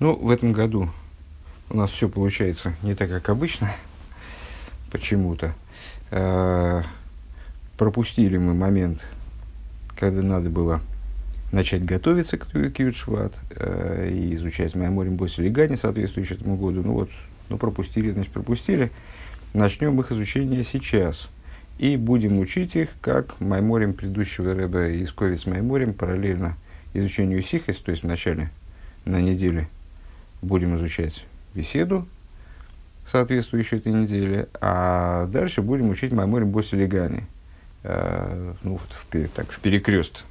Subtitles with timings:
[0.00, 0.88] Ну, в этом году
[1.68, 3.70] у нас все получается не так, как обычно,
[4.90, 5.52] почему-то.
[6.10, 6.80] Э,
[7.76, 9.04] пропустили мы момент,
[9.98, 10.80] когда надо было
[11.52, 16.82] начать готовиться к Кьютшват э, и изучать Майморим Боси Легани, соответствующий этому году.
[16.82, 17.10] Ну вот,
[17.50, 18.90] ну пропустили, значит пропустили.
[19.52, 21.28] Начнем их изучение сейчас.
[21.76, 26.56] И будем учить их, как Майморим предыдущего Рэба из Ковиц Майморим, параллельно
[26.94, 28.50] изучению Сихис, то есть в начале,
[29.04, 29.68] на неделе–
[30.42, 32.06] будем изучать беседу,
[33.04, 37.24] соответствующую этой неделе, а дальше будем учить Майморим Босилигани.
[37.82, 40.24] Э, ну, вот в, так, в перекрест.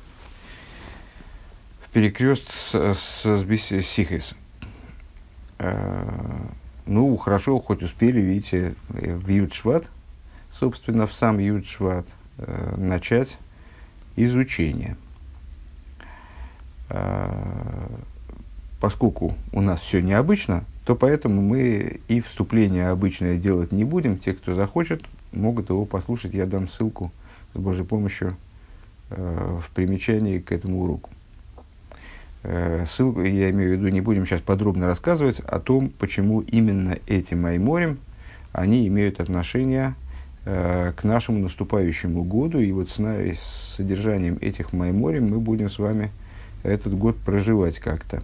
[1.81, 4.33] В перекрест с, с, с Сихис.
[5.57, 6.07] Э,
[6.85, 9.85] ну, хорошо, хоть успели, видите, в Юдшват,
[10.51, 13.37] собственно, в сам Юдшват, э, начать
[14.15, 14.95] изучение.
[16.89, 17.87] Э,
[18.79, 24.17] поскольку у нас все необычно, то поэтому мы и вступление обычное делать не будем.
[24.17, 26.33] Те, кто захочет, могут его послушать.
[26.33, 27.11] Я дам ссылку
[27.53, 28.35] с Божьей помощью
[29.09, 31.09] э, в примечании к этому уроку.
[32.43, 36.97] Э, ссылку, я имею в виду, не будем сейчас подробно рассказывать о том, почему именно
[37.05, 37.99] эти Майморим,
[38.51, 39.93] они имеют отношение
[40.45, 42.59] э, к нашему наступающему году.
[42.59, 46.11] И вот с, с содержанием этих Майморим мы будем с вами
[46.63, 48.23] этот год проживать как-то.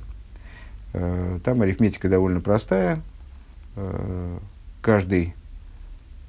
[0.95, 3.01] Э, там арифметика довольно простая.
[3.75, 4.37] Э,
[4.81, 5.35] каждый,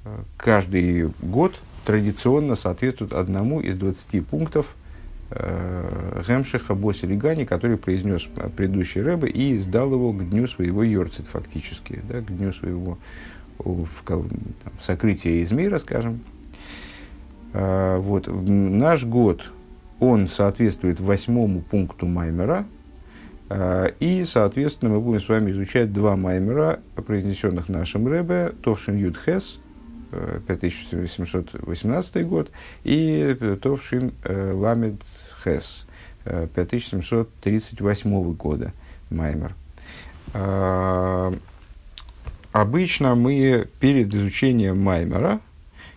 [0.03, 4.75] э, каждый год традиционно соответствует одному из 20 пунктов
[5.29, 11.99] Гемшиха Боси Лигани, который произнес предыдущий Рэбе и сдал его к дню своего Йорцит фактически,
[12.07, 12.97] да, к дню своего
[13.57, 14.25] в, там,
[14.81, 16.21] сокрытия из мира, скажем.
[17.51, 18.27] Вот.
[18.27, 19.51] Наш год,
[19.99, 22.65] он соответствует восьмому пункту Маймера–
[23.49, 29.59] и, соответственно, мы будем с вами изучать два маймера, произнесенных нашим Рэбе, Товшин Юд Хес,
[30.47, 32.51] 5718 год,
[32.83, 35.01] и Товшин э, Ламед
[35.43, 35.85] Хес,
[36.25, 38.73] 5738 года
[39.09, 39.55] маймер.
[40.33, 41.31] Э,
[42.51, 45.39] обычно мы перед изучением маймера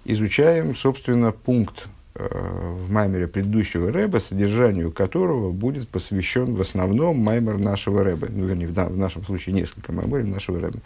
[0.04, 1.88] изучаем, собственно, пункт Э,
[2.28, 8.28] в маймере предыдущего Рэба, содержанию которого будет посвящен в основном маймер нашего Рэба.
[8.30, 10.78] Ну, вернее, в, в нашем случае несколько маймеров нашего Рэба.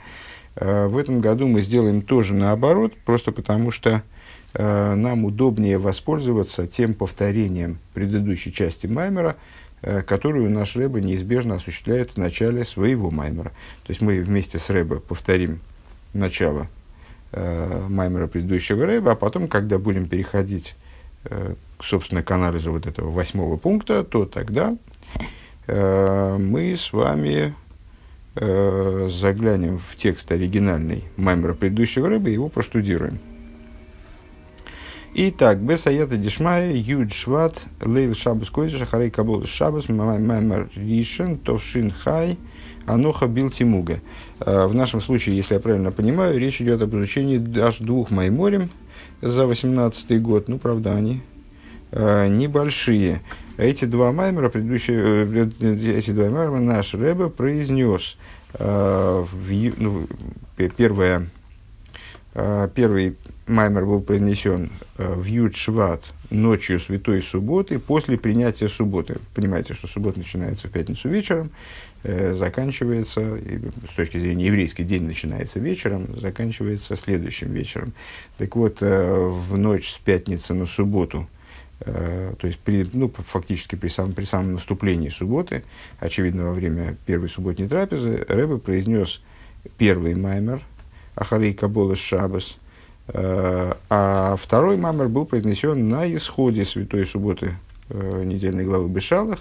[0.56, 4.02] Э, в этом году мы сделаем тоже наоборот, просто потому что
[4.52, 9.36] э, нам удобнее воспользоваться тем повторением предыдущей части маймера,
[10.06, 13.50] которую наш Рэба неизбежно осуществляет в начале своего маймера.
[13.82, 15.60] То есть мы вместе с Рэба повторим
[16.14, 16.68] начало
[17.90, 20.83] маймера предыдущего Рэба, а потом, когда будем переходить э,
[21.84, 24.76] собственно, к анализу вот этого восьмого пункта, то тогда
[25.66, 27.54] э, мы с вами
[28.36, 33.18] э, заглянем в текст оригинальный Маймера предыдущего рыбы и его проштудируем.
[35.16, 42.36] Итак, Бесаята Дишмая, Юд Шват, Лейл Шабас Койдиша, Харей Кабол Шабас, Маймер Ришен, Товшин Хай,
[42.84, 44.00] Аноха Бил Тимуга.
[44.40, 48.70] Э, в нашем случае, если я правильно понимаю, речь идет об изучении аж двух Майморем–
[49.24, 50.48] за 18 год.
[50.48, 51.22] Ну, правда, они
[51.92, 53.22] э, небольшие.
[53.56, 58.16] Эти два маймера, предыдущие, э, эти два маймера наш Рэбе произнес.
[58.54, 60.06] Э, в, ну,
[60.76, 61.30] первое,
[62.34, 69.18] э, первый маймер был произнесен э, в Юд Шват ночью Святой Субботы после принятия субботы.
[69.34, 71.50] Понимаете, что суббота начинается в пятницу вечером,
[72.04, 73.38] заканчивается,
[73.90, 77.94] с точки зрения еврейский день начинается вечером, заканчивается следующим вечером.
[78.36, 81.26] Так вот, э, в ночь с пятницы на субботу,
[81.80, 85.64] э, то есть при, ну, фактически при самом, при самом наступлении субботы,
[85.98, 89.22] очевидно, во время первой субботней трапезы, Рэбе произнес
[89.78, 90.60] первый маймер,
[91.16, 92.58] Ахарей Кабола Шабас,
[93.06, 97.52] а второй маймер был произнесен на исходе Святой Субботы
[97.90, 99.40] недельной главы Бешалах,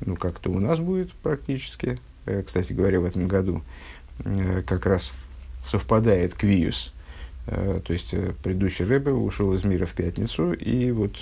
[0.00, 3.62] ну, как-то у нас будет практически, э, кстати говоря, в этом году
[4.24, 5.12] э, как раз
[5.64, 6.92] совпадает квиус.
[7.46, 11.16] Э, то есть предыдущий Рэбе ушел из мира в пятницу, и вот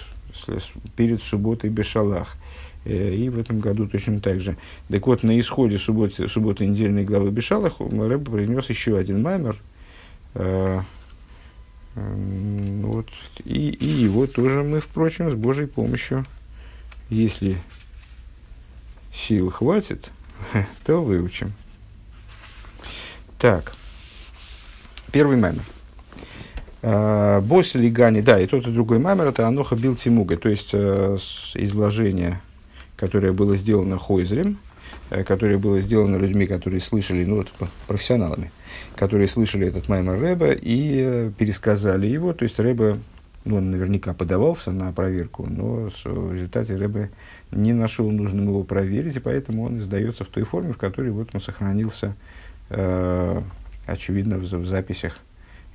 [0.97, 2.37] перед субботой Бешалах.
[2.85, 4.57] И в этом году точно так же.
[4.89, 9.61] Так вот, на исходе субботы, субботы недельной главы Бешалах Рэбе принес еще один маймер.
[11.95, 13.09] Вот,
[13.45, 16.25] и, и его тоже мы, впрочем, с Божьей помощью,
[17.11, 17.59] если
[19.15, 20.11] сил хватит,
[20.85, 21.53] то выучим.
[23.39, 23.73] Так,
[25.13, 25.63] первый маймер.
[26.83, 30.71] А, Босс Лигани, да, и тот, и другой маймер, это Аноха Бил Тимуга, то есть
[30.73, 31.17] э,
[31.55, 32.41] изложение,
[32.97, 34.59] которое было сделано Хойзрем,
[35.27, 37.49] которое было сделано людьми, которые слышали, ну вот
[37.87, 38.53] профессионалами,
[38.97, 42.33] которые слышали этот Маймер Рэба и пересказали его.
[42.33, 42.99] То есть Рэба,
[43.45, 47.09] ну, он наверняка подавался на проверку, но в результате Рэба
[47.51, 51.31] не нашел нужным его проверить, и поэтому он издается в той форме, в которой вот
[51.35, 52.15] он сохранился,
[52.71, 53.43] э,
[53.87, 55.21] очевидно, в, в записях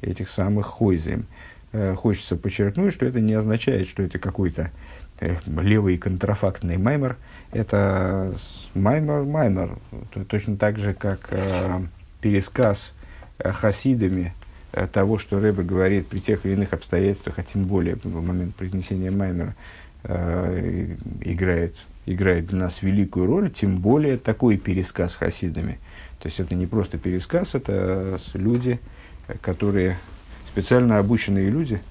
[0.01, 1.25] этих самых хойзем.
[1.71, 4.69] Э, хочется подчеркнуть, что это не означает, что это какой-то
[5.19, 7.17] э, левый контрафактный маймер.
[7.51, 8.35] Это
[8.75, 9.77] маймер, маймер.
[10.27, 11.81] Точно так же, как э,
[12.21, 12.93] пересказ
[13.39, 14.33] э, хасидами
[14.71, 18.55] э, того, что Рэбе говорит при тех или иных обстоятельствах, а тем более в момент
[18.55, 19.55] произнесения маймера,
[20.03, 25.79] э, играет, играет для нас великую роль, тем более такой пересказ хасидами.
[26.19, 28.79] То есть это не просто пересказ, это люди,
[29.41, 29.97] которые
[30.47, 31.81] специально обученные люди,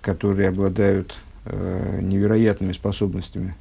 [0.00, 3.54] которые обладают э, невероятными способностями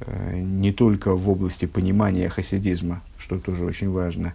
[0.00, 4.34] э, не только в области понимания хасидизма, что тоже очень важно,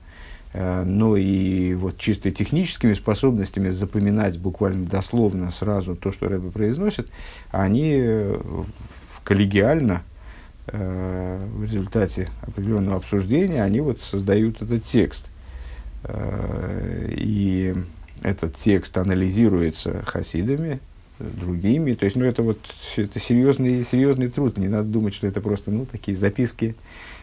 [0.58, 7.10] но и вот чисто техническими способностями запоминать буквально дословно сразу то, что Рэбе произносит,
[7.52, 8.40] они э,
[9.26, 10.04] коллегиально
[10.68, 15.30] э, в результате определенного обсуждения они вот создают этот текст.
[16.04, 17.76] Э, и
[18.22, 20.80] этот текст анализируется хасидами,
[21.20, 21.94] другими.
[21.94, 22.60] То есть, ну, это вот
[22.96, 24.58] это серьезный, серьезный труд.
[24.58, 26.76] Не надо думать, что это просто, ну, такие записки,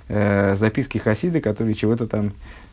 [0.08, 2.32] э, записки хасиды, которые чего-то там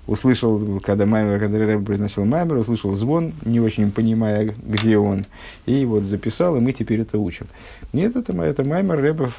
[0.09, 5.25] услышал, когда Маймер, когда Рэб произносил Маймер, услышал звон, не очень понимая, где он,
[5.65, 7.47] и вот записал, и мы теперь это учим.
[7.93, 9.31] Нет, это, это Маймер Рэба,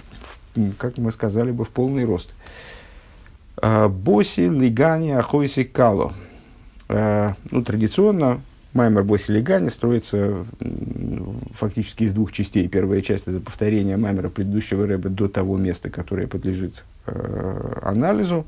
[0.79, 2.31] как мы сказали бы, в полный рост.
[3.57, 6.13] А, Боси лигани ахойси кало.
[6.89, 8.41] А, ну, традиционно
[8.73, 10.47] Маймер Боси Легани строится
[11.55, 12.69] фактически из двух частей.
[12.69, 18.47] Первая часть– это повторение Маймера предыдущего рэба до того места, которое подлежит э, анализу.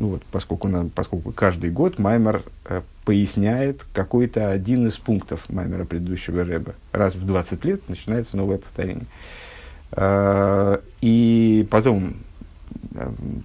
[0.00, 5.84] Ну, вот, поскольку, нам, поскольку каждый год Маймер э, поясняет какой-то один из пунктов Маймера
[5.84, 6.74] предыдущего рэба.
[6.90, 9.06] Раз в 20 лет начинается новое повторение.
[9.92, 12.16] Э, и потом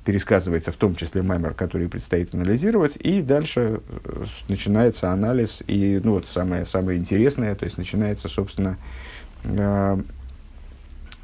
[0.05, 6.13] пересказывается в том числе маймер, который предстоит анализировать, и дальше э, начинается анализ, и ну,
[6.13, 8.77] вот самое, самое интересное, то есть начинается, собственно,
[9.43, 9.97] э,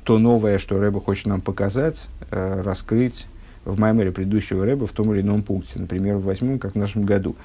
[0.03, 3.27] то новое, что Рэба хочет нам показать, э, раскрыть
[3.65, 7.03] в маймере предыдущего Рэба в том или ином пункте, например, в восьмом, как в нашем
[7.03, 7.35] году.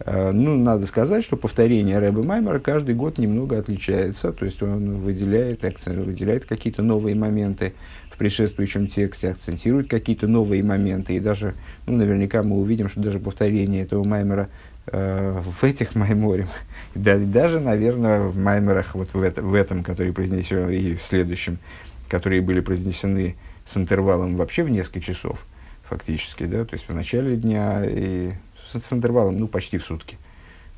[0.00, 4.98] Э, ну, надо сказать, что повторение Рэба Маймера каждый год немного отличается, то есть он
[4.98, 7.74] выделяет, выделяет какие-то новые моменты,
[8.16, 11.16] в предшествующем тексте, акцентирует какие-то новые моменты.
[11.16, 11.54] И даже,
[11.86, 14.48] ну, наверняка мы увидим, что даже повторение этого маймера
[14.86, 16.46] э, в этих майморе,
[16.94, 21.58] да, даже, наверное, в маймерах вот в, это, в этом, который произнесен, и в следующем,
[22.08, 23.36] которые были произнесены
[23.66, 25.44] с интервалом вообще в несколько часов,
[25.88, 28.32] фактически, да, то есть в начале дня и
[28.64, 30.18] с, с интервалом, ну, почти в сутки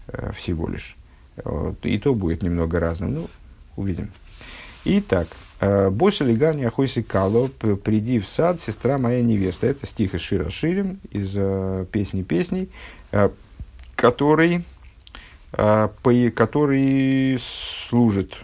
[0.08, 0.96] э, всего лишь.
[1.44, 3.30] Вот, и то будет немного разным, ну,
[3.76, 4.10] увидим.
[4.84, 5.28] Итак,
[5.60, 9.66] Э, Больше легани ахойси кало, приди в сад, сестра моя невеста.
[9.66, 12.68] Это стих из Шира Ширим, из uh, песни песней,
[13.10, 13.32] uh,
[13.96, 14.64] который,
[15.52, 17.40] uh, по, который
[17.88, 18.38] служит,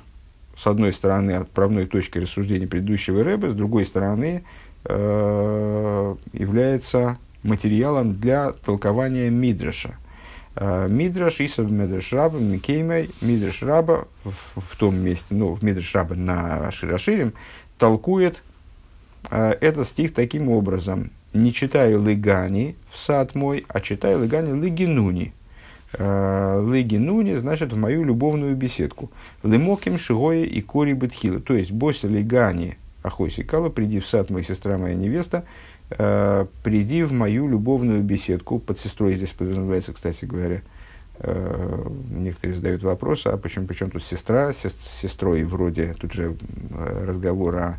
[0.56, 8.52] с одной стороны, отправной точкой рассуждения предыдущего рэба, с другой стороны, uh, является материалом для
[8.52, 9.96] толкования Мидраша.
[10.56, 15.94] Э, Мидраш, איתא במדרש רבה במקומו, Мидраш Раба в, в том месте, ну, в Мидраш
[15.94, 17.32] Раба на שיר השירים,
[17.76, 18.42] толкует
[19.30, 21.10] э, этот стих таким образом.
[21.32, 25.32] Не читаю לגני в сад мой, а читаю לגני לגנוני.
[25.92, 29.10] Э, לגנוני значит в мою любовную беседку.
[29.42, 31.40] למקום שהיה עיקרי בתחילה.
[31.40, 35.44] То есть, באתי לגני אחותי כלה, приди в сад мой, сестра моя невеста,
[35.90, 38.58] э, приди в мою любовную беседку.
[38.58, 40.62] Под сестрой здесь подразумевается, кстати говоря.
[41.18, 44.66] Э, некоторые задают вопрос, а почему, почему тут сестра с
[45.00, 46.34] сестрой вроде, тут же
[46.70, 47.78] э, разговор о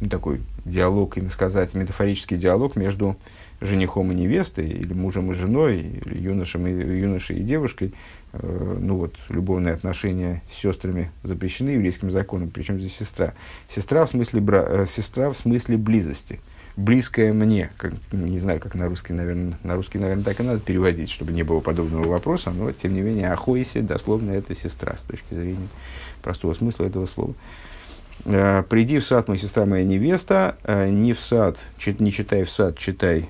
[0.00, 3.16] ну, такой диалог, и сказать, метафорический диалог между
[3.60, 7.94] женихом и невестой, или мужем и женой, или юношем и, юношей и девушкой.
[8.32, 13.34] Э, ну вот, любовные отношения с сестрами запрещены еврейским законом, причем здесь сестра.
[13.68, 16.40] Сестра в смысле, бра, э, сестра в смысле близости–
[16.76, 17.70] близкое мне.
[17.76, 21.32] Как, не знаю, как на русский, наверное, на русский, наверное, так и надо переводить, чтобы
[21.32, 25.68] не было подобного вопроса, но, тем не менее, Ахойси, дословно, это сестра, с точки зрения
[26.22, 27.34] простого смысла этого слова.
[28.24, 32.50] Э, «Приди в сад, моя сестра, моя невеста, не в сад, чит, не читай в
[32.50, 33.28] сад, читай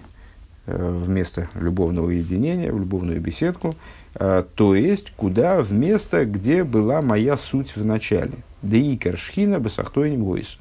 [0.66, 3.74] вместо любовного единения, в любовную беседку,
[4.14, 8.34] то есть, куда, в место, где была моя суть в начале.
[8.62, 10.58] Деикер шхина басахтойним войс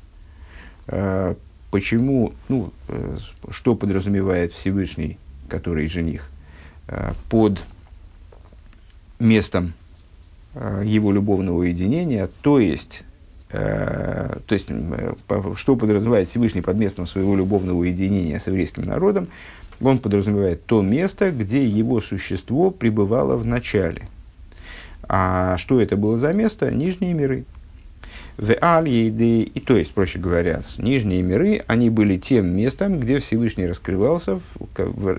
[1.71, 3.17] почему, ну, э,
[3.49, 5.17] что подразумевает Всевышний,
[5.47, 6.29] который жених,
[6.87, 7.59] э, под
[9.19, 9.73] местом
[10.53, 13.03] э, его любовного уединения, то есть,
[13.49, 14.67] то есть,
[15.57, 19.27] что подразумевает Всевышний под местом своего любовного уединения с еврейским народом,
[19.81, 24.03] он подразумевает то место, где его существо пребывало в начале.
[25.03, 26.71] А что это было за место?
[26.71, 27.45] Нижние миры.
[28.37, 33.67] В Аль-Ейды, и то есть, проще говоря, нижние миры, они были тем местом, где Всевышний
[33.67, 34.39] раскрывался,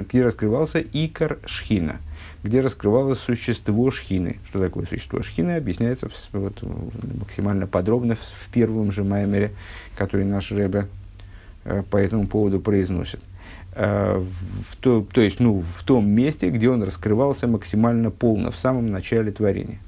[0.08, 2.00] где раскрывался Икар Шхина,
[2.42, 4.38] где раскрывалось существо Шхины.
[4.46, 6.62] Что такое существо Шхины, объясняется вот,
[7.20, 9.52] максимально подробно в первом же Маймере,
[9.94, 10.86] который наш Рэбе
[11.64, 13.20] э, по этому поводу произносит.
[13.74, 18.56] Э, в то, то есть ну, в том месте, где он раскрывался максимально полно, в
[18.56, 19.78] самом начале творения.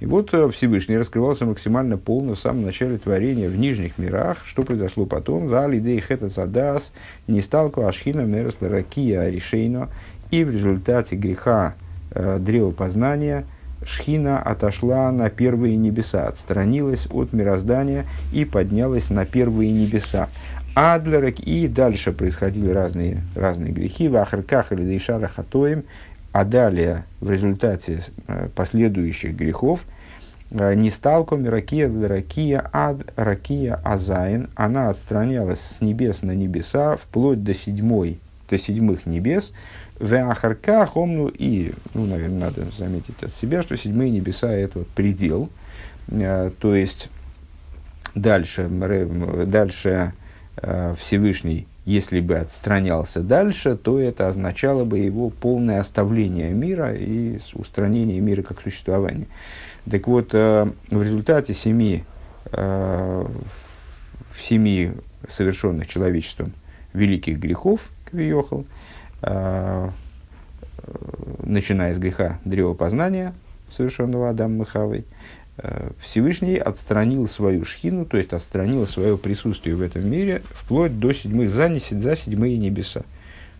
[0.00, 4.38] И вот э, Всевышний раскрывался максимально полно в самом начале творения в нижних мирах.
[4.44, 5.48] Что произошло потом?
[5.48, 6.92] Зали дей хета задас,
[7.26, 9.88] не сталку ашхина мересла ракия решейно.
[10.30, 11.74] И в результате греха
[12.10, 13.44] э, древа познания
[13.84, 20.28] Шхина отошла на первые небеса, отстранилась от мироздания и поднялась на первые небеса.
[20.74, 25.84] Адлерек, и дальше происходили разные, разные грехи, в Ахарках или Дейшара Хатоем,
[26.32, 29.84] а далее в результате э, последующих грехов
[30.50, 37.44] э, не сталко ракия ракия ад ракия азайн, она отстранялась с небес на небеса вплоть
[37.44, 38.18] до седьмой,
[38.50, 39.52] до седьмых небес,
[40.00, 44.88] в Ахарках омну и, ну, наверное, надо заметить от себя, что седьмые небеса это вот
[44.88, 45.50] предел,
[46.08, 47.10] э, то есть
[48.16, 48.68] дальше,
[49.46, 50.12] дальше
[51.00, 58.20] Всевышний, если бы отстранялся дальше, то это означало бы его полное оставление мира и устранение
[58.20, 59.26] мира как существования.
[59.90, 62.04] Так вот, э, в результате семи,
[62.52, 63.26] э,
[64.40, 64.92] семи
[65.28, 66.52] совершенных человечеством
[66.92, 68.64] великих грехов, Квиохал,
[71.42, 73.34] начиная с греха древопознания,
[73.72, 75.04] совершенного Адамом и Хавой,
[75.43, 75.43] Э,
[76.00, 81.50] Всевышний отстранил свою шхину, то есть отстранил свое присутствие в этом мире вплоть до седьмых,
[81.50, 83.02] за, за седьмые небеса.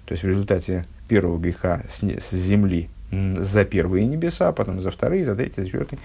[0.07, 2.89] То есть в результате первого греха с, с земли
[3.39, 5.99] за первые небеса, потом за вторые, за третьи, за четвертые,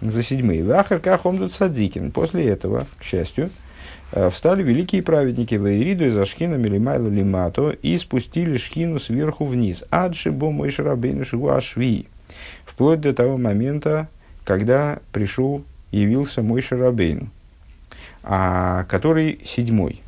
[0.00, 0.64] за седьмые.
[0.64, 2.10] Вахар кахомдут садикин.
[2.10, 3.50] После этого, к счастью,
[4.12, 9.84] э, встали великие праведники Ваириду из Ашхина Милимайлу Лимато и спустили шхину сверху вниз.
[9.90, 12.08] Адши бо мой шарабейну ашви.
[12.64, 14.08] Вплоть до того момента,
[14.46, 17.30] когда пришел, явился мой Шарабейн,
[18.22, 20.02] а, который седьмой.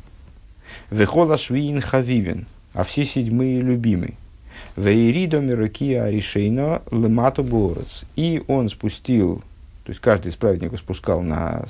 [0.89, 4.15] Вехола швиин хавивин, а все седьмые любимый.
[4.77, 8.05] Вейридо миракия аришейно лемато борец.
[8.15, 9.43] И он спустил,
[9.83, 11.65] то есть каждый из праведников спускал на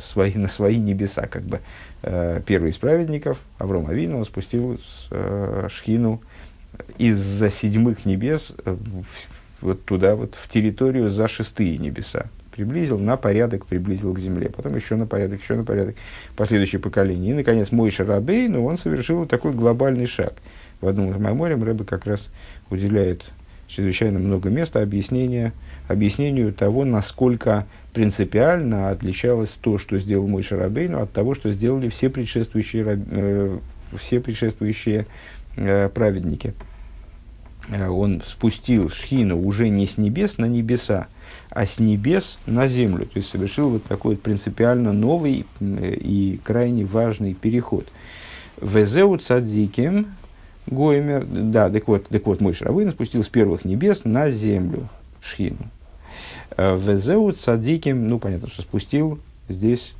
[0.00, 1.60] свои, на свои небеса, как бы
[2.02, 4.80] э, первый из праведников, Авром Авину, он спустил
[5.10, 6.20] э, шхину
[6.98, 8.54] из-за седьмых небес
[9.62, 12.26] вот туда, вот в территорию за шестые небеса.
[12.54, 14.50] Приблизил на порядок, приблизил к земле.
[14.50, 15.96] Потом еще на порядок, еще на порядок.
[16.36, 17.32] Последующее поколение.
[17.32, 20.34] И, наконец, мой Шарабей, но он совершил вот такой глобальный шаг.
[20.82, 22.28] В одном из мемориям Рэбе как раз
[22.68, 23.24] уделяет
[23.68, 25.52] чрезвычайно много места объяснения,
[25.88, 32.10] объяснению того, насколько принципиально отличалось то, что сделал мой Шарабейну, от того, что сделали все
[32.10, 33.58] предшествующие, э,
[33.98, 35.06] все предшествующие
[35.56, 36.52] э, праведники.
[37.68, 41.06] Э, он спустил шхину уже не с небес на небеса,
[41.50, 43.06] а с небес на землю.
[43.06, 47.86] То есть совершил вот такой принципиально новый э, и крайне важный переход.
[48.60, 50.06] Везеу цадзиким
[50.66, 54.88] Гоймер, да, так вот, так вот мой Шравын спустил с первых небес на землю
[55.20, 55.70] шхину.
[56.56, 59.94] Э, Везеу цадиким, ну понятно, что спустил, здесь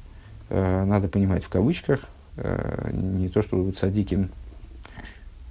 [0.51, 2.01] э, надо понимать в кавычках,
[2.37, 4.31] э, не то, что цадиким,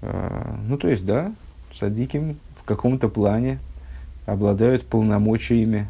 [0.01, 1.33] э, ну то есть, да,
[1.77, 3.59] садиким в каком-то плане
[4.25, 5.87] обладают полномочиями,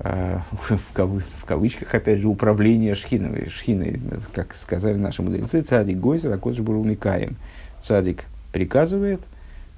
[0.00, 0.38] э,
[0.68, 3.48] в, кавы, в кавычках, опять же, управления шхиной.
[3.48, 4.00] Шхиной,
[4.32, 7.36] как сказали наши мудрецы, цадик гойзер, а кодж Микаем.
[7.80, 9.20] Цадик приказывает,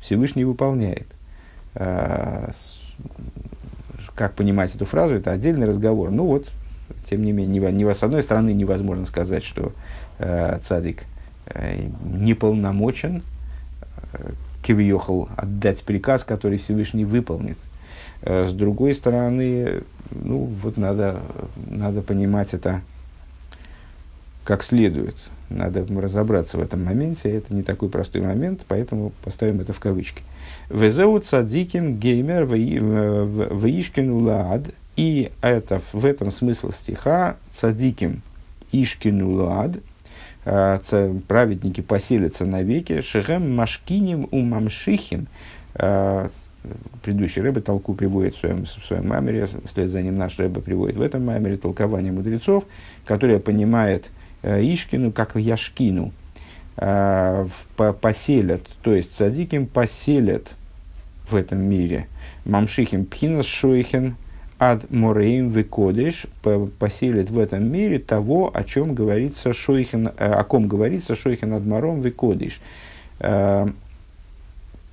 [0.01, 1.07] Всевышний выполняет.
[1.75, 2.51] Э,
[4.15, 6.11] как понимать эту фразу, это отдельный разговор.
[6.11, 6.47] Ну вот,
[7.09, 9.73] тем не менее, не, не, с одной стороны невозможно сказать, что
[10.19, 11.03] э, цадик
[11.47, 13.23] э, неполномочен,
[14.13, 14.31] э,
[14.65, 17.59] кивьехал отдать приказ, который Всевышний выполнит.
[18.23, 21.21] Э, с другой стороны, ну вот надо,
[21.69, 22.81] надо понимать это
[24.45, 25.17] как следует.
[25.51, 27.31] Надо разобраться в этом моменте.
[27.31, 30.23] Это не такой простой момент, поэтому поставим это в кавычки.
[30.71, 34.63] Везеу цадиким геймер э, ваишкину лад.
[34.97, 38.23] И это, в этом смысл стиха цадиким
[38.73, 39.73] ишкину лад.
[40.45, 45.27] Э, праведники поселятся навеки, шехем машкиним у мамшихим,
[45.75, 46.29] э,
[47.03, 50.97] предыдущий Рэбе толку приводит в своем, в своем мамере, вслед за ним наш Рэбе приводит
[50.97, 52.65] в этом мамере толкование мудрецов,
[53.05, 54.11] которое понимает
[54.43, 56.13] э, Ишкину как Яшкину,
[58.01, 60.57] поселят, то есть садиким поселят
[61.31, 62.09] в этом мире.
[62.45, 64.17] Мамшихим пхинас шойхен
[64.71, 66.27] ад мореим векодеш
[66.79, 71.65] поселит в этом мире того, о чем говорится шойхен, э, о ком говорится шойхен ад
[71.67, 72.61] мором векодеш
[73.21, 73.67] э,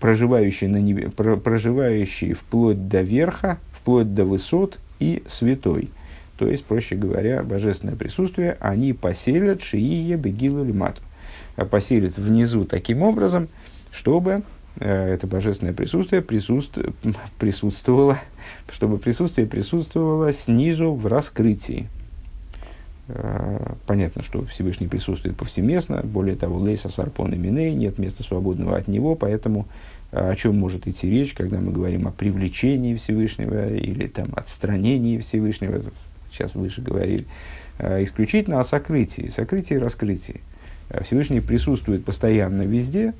[0.01, 5.89] проживающий, на небе, проживающий вплоть до верха, вплоть до высот и святой.
[6.37, 11.01] То есть, проще говоря, божественное присутствие, они поселят шиие бегилу лимату.
[11.69, 13.47] Поселят внизу таким образом,
[13.91, 14.41] чтобы э,
[14.79, 16.79] это божественное присутствие присутств...
[17.39, 18.17] присутствовало,
[18.71, 21.87] чтобы присутствие присутствовало снизу в раскрытии.
[23.07, 28.77] Э, понятно, что Всевышний присутствует повсеместно, более того, лейса сарпон и миней, нет места свободного
[28.77, 29.67] от него, поэтому
[30.11, 35.81] о чем может идти речь, когда мы говорим о привлечении Всевышнего или там отстранении Всевышнего,
[36.31, 37.25] сейчас выше говорили,
[37.79, 40.41] э, исключительно о сокрытии, сокрытии и раскрытии.
[40.89, 43.13] Э, Всевышний присутствует постоянно везде,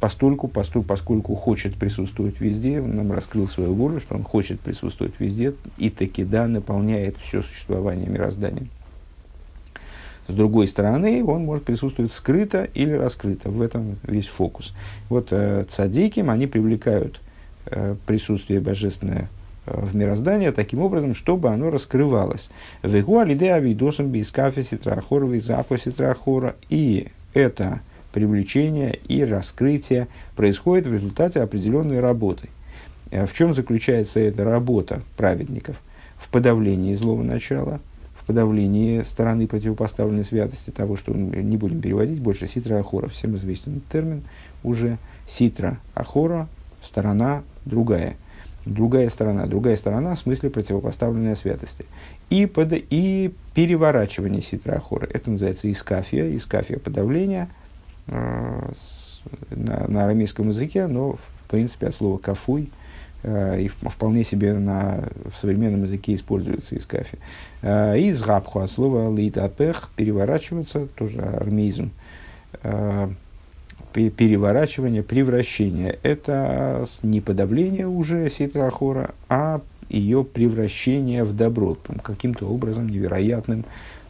[0.00, 5.14] постольку, постольку, поскольку хочет присутствовать везде, он нам раскрыл свою волю, что он хочет присутствовать
[5.18, 8.66] везде, и таки да, наполняет все существование мироздания.
[10.28, 13.48] С другой стороны, он может присутствовать скрыто или раскрыто.
[13.48, 14.74] В этом весь фокус.
[15.08, 17.20] Вот э, цадиким, они привлекают
[17.66, 19.28] э, присутствие божественное
[19.66, 22.50] э, в мироздании таким образом, чтобы оно раскрывалось.
[22.82, 26.56] Вегу алиде авидосом бискафе ситрахора визапо ситрахора.
[26.68, 27.80] И это
[28.16, 32.48] привлечение и раскрытие происходит в результате определенной работы.
[33.10, 35.76] Э, в чем заключается эта работа праведников?
[36.16, 37.80] В подавлении злого начала–
[38.26, 43.08] подавлении стороны противопоставленной святости, того, что не будем переводить, больше ситра ахора.
[43.08, 44.22] Всем известен термин
[44.62, 44.98] уже.
[45.28, 46.48] Ситра ахора,
[46.82, 48.16] сторона другая.
[48.64, 49.46] Другая сторона.
[49.46, 51.84] Другая сторона в смысле противопоставленной святости.
[52.30, 55.08] И, под, и переворачивание ситра ахора.
[55.12, 56.34] Это называется искафия.
[56.34, 57.48] Искафия подавления
[58.06, 62.70] на, на арамейском языке, но в принципе от слова кафуй–
[63.26, 67.18] Э, и вполне себе на, в современном языке используется из кафе.
[67.60, 71.90] Э, из габху от слова литапех переворачиваться, тоже армейзм,
[72.62, 73.08] э,
[73.92, 75.98] переворачивание, превращение.
[76.04, 83.64] Это не подавление уже ситрахора, а ее превращение в добро, каким-то образом невероятным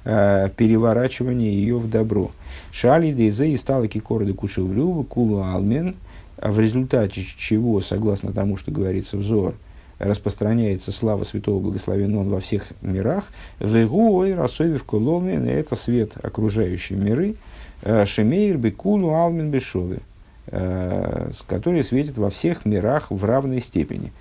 [0.07, 2.31] переворачивание ее в добро.
[2.71, 5.97] Шали дейзе и стала кикорды кушевлю, кулу алмен–
[6.39, 9.55] а в результате чего, согласно тому, что говорится взор,
[9.99, 13.25] распространяется слава святого благословенного во всех мирах,
[13.59, 17.37] вегу ой расовив коломен, это свет окружающей миры,
[17.83, 20.01] э, шемейр бекулу алмин бешове,
[20.49, 24.13] э, который светит во всех мирах в равной степени.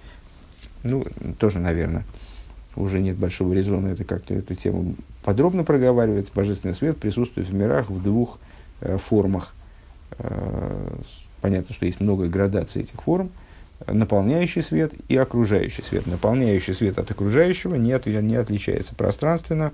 [0.84, 1.04] Ну,
[1.38, 2.06] тоже, наверное,
[2.76, 6.32] уже нет большого резона это как-то эту тему подробно проговаривать.
[6.34, 8.40] Божественный свет присутствует в мирах в двух
[8.82, 9.54] э, формах
[11.46, 13.30] Понятно, что есть много градаций этих форм.
[13.86, 16.08] Наполняющий свет и окружающий свет.
[16.08, 19.72] Наполняющий свет от окружающего не, от, не отличается пространственно,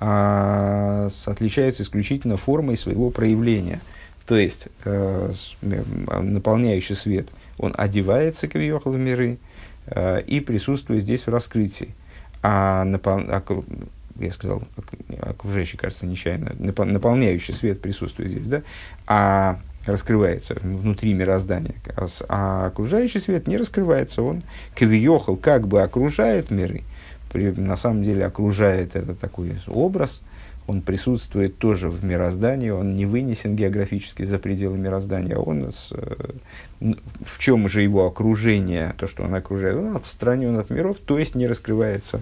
[0.00, 3.80] а отличается исключительно формой своего проявления.
[4.26, 9.36] То есть, э, наполняющий свет, он одевается, как в миры, э,
[10.26, 11.94] и присутствует здесь в раскрытии.
[12.42, 13.20] А, напол...
[13.28, 13.42] а
[14.18, 14.62] я сказал,
[15.20, 18.62] окружающий, кажется, нечаянно, наполняющий свет присутствует здесь, да,
[19.06, 21.74] а раскрывается внутри мироздания,
[22.28, 24.42] а окружающий свет не раскрывается, он
[24.74, 26.82] квиохал как бы окружает миры,
[27.32, 30.22] при, на самом деле окружает это такой образ,
[30.66, 35.92] он присутствует тоже в мироздании, он не вынесен географически за пределы мироздания, он с,
[36.80, 41.34] в чем же его окружение, то, что он окружает, он отстранен от миров, то есть
[41.34, 42.20] не раскрывается,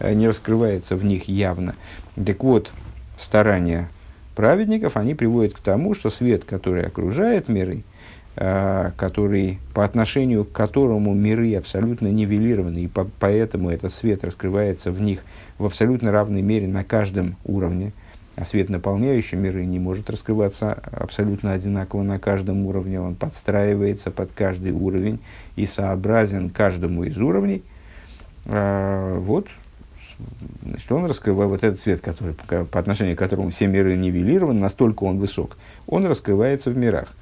[0.00, 1.74] не раскрывается в них явно.
[2.24, 2.70] Так вот,
[3.18, 3.88] старание
[4.34, 7.82] праведников, они приводят к тому, что свет, который окружает миры, э,
[8.34, 15.00] который, по отношению к которому миры абсолютно нивелированы, и по, поэтому этот свет раскрывается в
[15.02, 15.20] них
[15.58, 17.92] в абсолютно равной мере на каждом уровне,
[18.34, 24.32] а свет, наполняющий миры, не может раскрываться абсолютно одинаково на каждом уровне, он подстраивается под
[24.32, 25.20] каждый уровень
[25.56, 27.62] и сообразен каждому из уровней.
[28.46, 29.48] Э, вот
[30.62, 35.04] значит, он раскрывает вот этот свет, который, по отношению к которому все миры нивелированы, настолько
[35.04, 37.14] он высок, он раскрывается в мирах.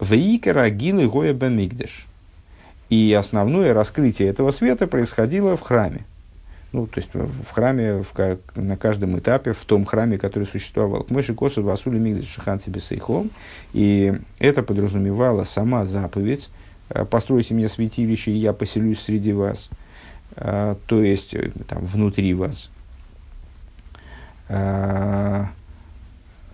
[0.00, 2.06] Вейкер агилы гоя бамигдеш.
[2.90, 6.04] И основное раскрытие этого света происходило в храме.
[6.74, 11.06] ну, то есть в храме, в, на каждом этапе, в том храме, который существовал.
[11.08, 13.30] Мыши косу васули мигдаш шахан сейхом.
[13.72, 16.50] И это подразумевало сама заповедь,
[16.88, 19.70] э, постройте мне святилище, и я поселюсь среди вас,
[20.34, 22.70] э, то есть э, там, внутри вас.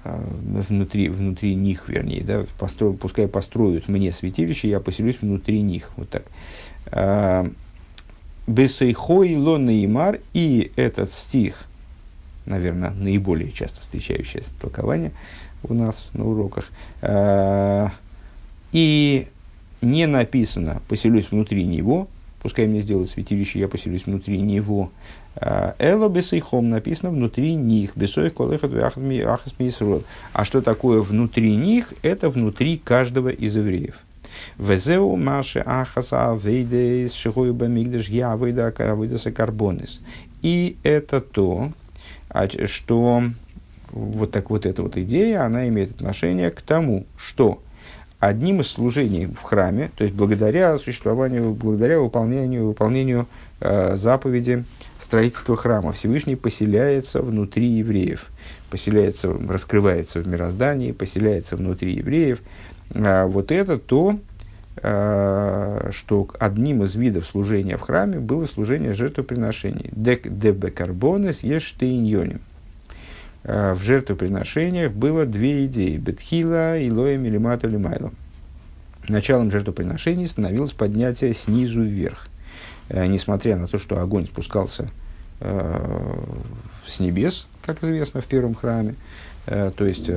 [0.04, 5.90] Внутри, внутри них, вернее, да, постро, пускай построят мне святилище, я поселюсь внутри них.
[5.96, 7.52] Вот так.
[8.46, 11.66] Бесейхой лонеймар, и этот стих,
[12.46, 15.12] наверное, наиболее часто встречающееся толкование
[15.62, 16.70] у нас на уроках,
[17.02, 17.88] э,
[18.72, 19.28] и
[19.82, 22.08] не написано «поселюсь внутри него»,
[22.42, 24.90] пускай мне сделают святилище, я поселюсь внутри него.
[25.36, 29.54] Э, Эло бесейхом написано внутри них, бесоих колехат ахас
[30.32, 31.92] А что такое внутри них?
[32.02, 33.96] Это внутри каждого из евреев.
[34.58, 40.00] Везеу маши ахаса вейдес шихою бамигдаш я выдаса карбонис.
[40.42, 41.72] И это то,
[42.28, 43.22] а что
[43.90, 47.60] вот так вот эта вот идея, она имеет отношение к тому, что
[48.20, 53.26] одним из служений в храме, то есть благодаря существованию, благодаря выполнению, выполнению
[53.60, 54.64] э, заповеди
[54.98, 58.26] строительства храма, Всевышний поселяется внутри евреев,
[58.70, 62.40] поселяется, раскрывается в мироздании, поселяется внутри евреев.
[62.94, 64.18] А вот это то,
[64.82, 69.90] Э, что одним из видов служения в храме было служение жертвоприношений.
[69.92, 72.40] Дек дебе карбонес ештейньоним.
[73.42, 75.96] Э, в жертвоприношениях было две идеи.
[75.96, 78.12] Бетхила и лоя милимату лимайло.
[79.08, 82.28] Началом жертвоприношений становилось поднятие снизу вверх.
[82.88, 84.90] Э, несмотря на то, что огонь спускался
[86.86, 88.94] с небес, как известно в первом храме,
[89.46, 90.10] то есть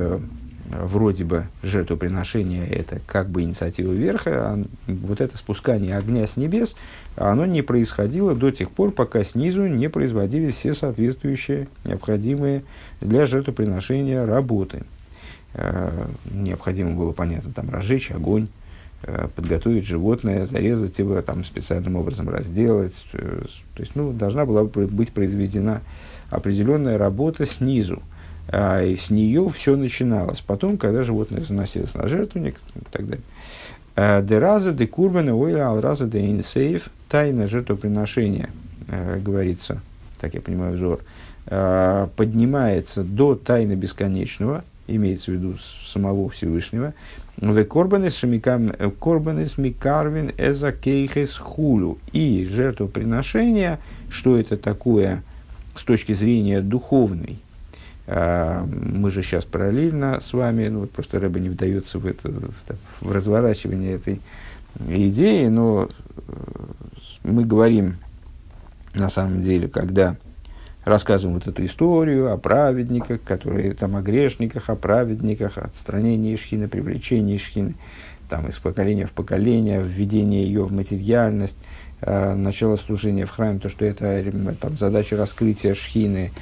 [0.66, 6.74] вроде бы жертвоприношение это как бы инициатива верха, а вот это спускание огня с небес,
[7.16, 12.62] оно не происходило до тех пор, пока снизу не производили все соответствующие необходимые
[13.00, 14.84] для жертвоприношения работы.
[15.54, 18.48] Э, необходимо было, понятно, там разжечь огонь,
[19.02, 23.04] э, подготовить животное, зарезать его, там специальным образом разделать.
[23.12, 25.82] Э, то есть, ну, должна была быть произведена
[26.30, 28.02] определенная работа снизу–
[28.48, 30.40] а, и с нее все начиналось.
[30.40, 33.24] Потом, когда животное заносилось на жертвенник и так далее.
[34.26, 38.50] Дераза де курбана ойла алраза де инсейф тайна жертвоприношения,
[38.88, 39.80] а, говорится,
[40.20, 41.00] так я понимаю взор,
[41.46, 46.92] а, поднимается до тайны бесконечного, имеется в виду самого Всевышнего,
[47.36, 51.98] в корбанес микарвин эза кейхес хулю.
[52.12, 53.78] И жертвоприношение,
[54.08, 55.22] что это такое
[55.76, 57.38] с точки зрения духовной,
[58.06, 62.30] мы же сейчас параллельно с вами, ну вот просто Рэба не вдается в, это,
[63.00, 64.20] в, разворачивание этой
[64.78, 66.32] идеи, но э,
[67.22, 67.96] мы говорим
[68.94, 70.16] на самом деле, когда
[70.84, 77.38] рассказываем вот эту историю о праведниках, которые там о грешниках, о праведниках, отстранении шхины, привлечении
[77.38, 77.74] шхины,
[78.28, 81.56] там из поколения в поколение, введение ее в материальность,
[82.00, 86.32] э, начало служения в храме, то, что это э, там, задача раскрытия шхины,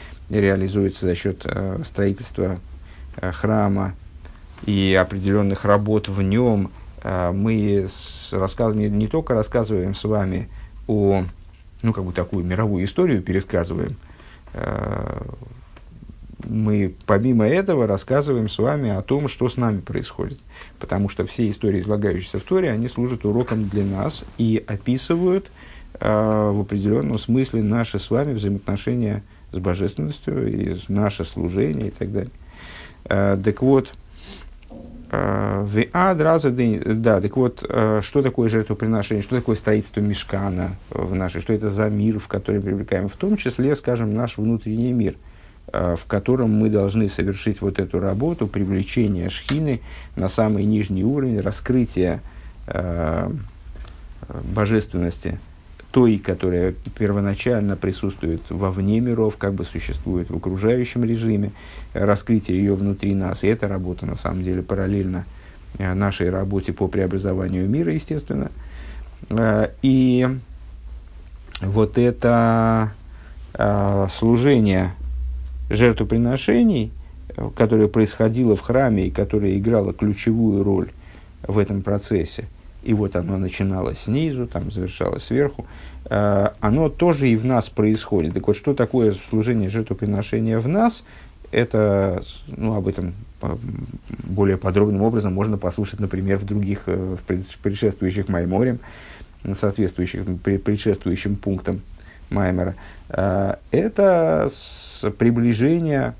[0.41, 2.59] реализуется за счет э, строительства
[3.17, 3.95] э, храма
[4.65, 6.71] и определенных работ в нем.
[7.03, 7.87] Э, мы
[8.31, 10.49] рассказ, не, не только рассказываем с вами
[10.87, 11.25] о,
[11.83, 13.97] ну, как бы такую мировую историю пересказываем,
[16.45, 20.39] мы помимо этого рассказываем с вами о том, что с нами происходит.
[20.79, 25.51] Потому что все истории, излагающиеся в Торе, они служат уроком для нас и описывают
[25.95, 32.13] э, в определенном смысле наши с вами взаимоотношения с божественностью, и наше служение и так
[32.13, 32.33] далее.
[33.05, 33.93] А, так вот,
[35.11, 35.67] а,
[36.15, 41.71] да, так вот, а, что такое жертвоприношение, что такое строительство мешкана в нашей, что это
[41.71, 45.17] за мир, в который привлекаем, в том числе, скажем, наш внутренний мир,
[45.73, 49.81] в котором мы должны совершить вот эту работу привлечения шхины
[50.17, 52.21] на самый нижний уровень, раскрытия
[54.29, 55.39] божественности
[55.93, 61.53] той, которая первоначально присутствует вовне миров, как бы существует в окружающем режиме,
[61.93, 63.45] раскрытие ее внутри нас.
[63.45, 65.27] И эта работа, на самом деле, параллельно
[65.79, 68.51] э, нашей работе по преобразованию мира, естественно.
[69.29, 70.27] Э, и
[71.61, 72.95] вот это
[73.53, 74.95] э, служение
[75.69, 76.91] жертвоприношений,
[77.55, 80.91] которое происходило в храме и которое играло ключевую роль
[81.47, 82.47] в этом процессе–
[82.83, 85.67] и вот оно начиналось снизу, там завершалось сверху,
[86.07, 88.35] э, оно тоже и в нас происходит.
[88.35, 91.05] Так вот, что такое служение жертвоприношения в нас,
[91.51, 93.15] это, ну, об этом
[94.25, 98.81] более подробным образом можно послушать, например, в других, э, в предшествующих Майморем,
[99.55, 101.83] соответствующих предшествующим пунктам
[102.31, 102.75] Маймера,
[103.09, 104.51] э, это
[105.19, 106.15] приближение,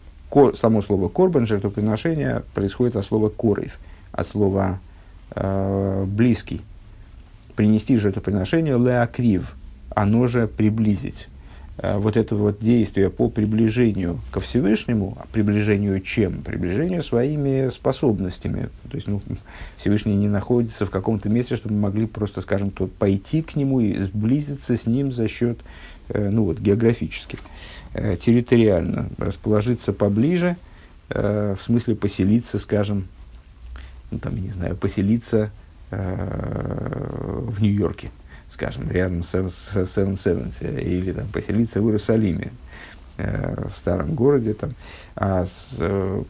[0.55, 3.79] само слово корбан, жертвоприношение, происходит от слова корев,
[4.13, 4.81] от слова
[5.35, 6.63] э, близкий.
[7.57, 9.55] Принести жертвоприношение леакрив,
[9.95, 11.29] оно же приблизить.
[11.79, 16.43] Э, вот это вот действие по приближению ко Всевышнему, а приближению чем?
[16.43, 18.69] Приближению своими способностями.
[18.91, 19.21] То есть ну,
[19.77, 23.81] Всевышний не находится в каком-то месте, чтобы мы могли просто, скажем, то пойти к нему
[23.81, 25.59] и сблизиться с ним за счет,
[26.09, 27.39] э, ну вот, географически,
[27.93, 30.57] территориально, расположиться поближе,
[31.11, 33.07] в смысле поселиться, скажем,
[34.13, 35.51] ну, там, я не знаю, поселиться
[35.91, 38.11] в Нью-Йорке
[38.53, 42.53] скажем, рядом с Seven Seventy, или там, поселиться в Иерусалиме,
[43.17, 44.53] э, в старом городе.
[44.53, 44.75] Там.
[45.17, 46.23] А с, э,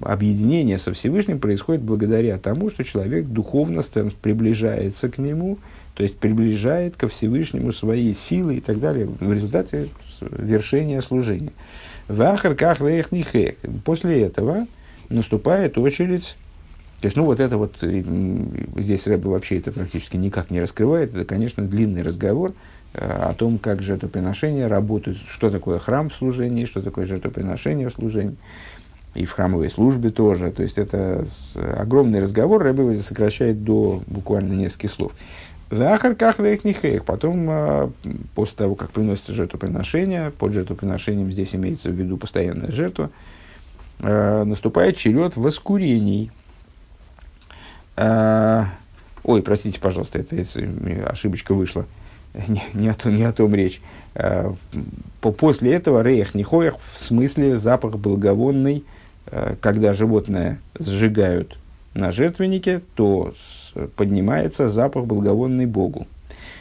[0.00, 3.82] объединение со Всевышним происходит благодаря тому, что человек духовно
[4.22, 5.58] приближается к нему,
[5.94, 9.88] то есть приближает ко Всевышнему свои силы и так далее в результате
[10.20, 11.52] вершения служения.
[12.08, 12.56] Вахар
[13.84, 14.66] После этого
[15.10, 16.36] наступает очередь
[17.00, 21.14] то есть, ну, вот это вот, здесь Рэбе вообще это практически никак не раскрывает.
[21.14, 22.52] Это, конечно, длинный разговор
[22.92, 27.94] э, о том, как жертвоприношения работают, что такое храм в служении, что такое жертвоприношение в
[27.94, 28.36] служении,
[29.14, 30.50] и в храмовой службе тоже.
[30.50, 35.12] То есть, это огромный разговор, Рэбе сокращает до буквально нескольких слов.
[35.70, 37.06] В Ахарках Рейхнихейх.
[37.06, 37.90] Потом, э,
[38.34, 43.10] после того, как приносится жертвоприношение, под жертвоприношением здесь имеется в виду постоянная жертва,
[44.00, 46.30] э, наступает черед воскурений–
[47.96, 50.44] ой, простите, пожалуйста, это,
[51.06, 51.86] ошибочка вышла.
[52.48, 53.80] Не, не, о том, не о том речь.
[54.14, 54.54] А,
[55.20, 58.84] по, после этого рейх нихоях в смысле запах благовонный,
[59.26, 61.58] а, когда животное сжигают
[61.94, 63.34] на жертвеннике, то
[63.96, 66.06] поднимается запах благовонный Богу.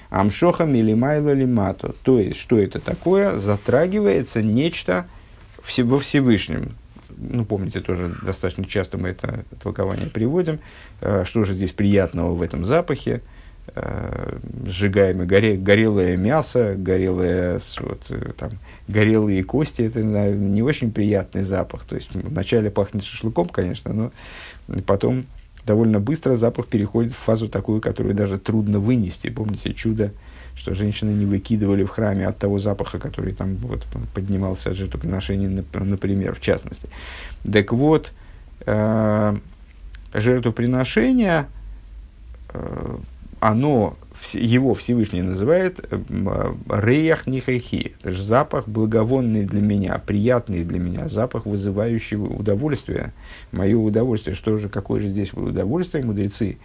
[0.10, 1.94] Амшоха милимайла лимато.
[2.02, 3.38] То есть, что это такое?
[3.38, 5.06] Затрагивается нечто
[5.58, 6.76] во Всевышнем
[7.18, 10.60] ну, помните, тоже достаточно часто мы это толкование приводим,
[11.02, 13.22] э, что же здесь приятного в этом запахе,
[13.76, 18.52] э, сжигаемое горе, горелое мясо, горелое, вот, э, там,
[18.88, 21.86] горелые кости, это не очень приятный запах.
[21.86, 24.12] То есть вначале пахнет шашлыком, конечно, но
[24.86, 25.26] потом
[25.66, 29.30] довольно быстро запах переходит в фазу такую, которую даже трудно вынести.
[29.30, 30.12] Помните чудо
[30.60, 35.64] что женщины не выкидывали в храме от того запаха, который там вот, поднимался от жертвоприношения,
[35.74, 36.90] например, в частности.
[37.50, 38.12] Так вот,
[38.66, 39.38] э,
[40.14, 41.48] жертвоприношение,
[42.54, 42.98] э,
[43.40, 43.96] оно,
[44.34, 47.96] его Всевышний называет э, реях нихайхи.
[48.02, 53.14] Это же запах благовонный для меня, приятный для меня, запах, вызывающий удовольствие,
[53.54, 54.36] мое удовольствие.
[54.36, 56.58] Что же, какое же здесь удовольствие, мудрецы